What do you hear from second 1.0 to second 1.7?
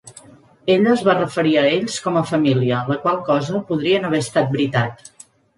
va referir a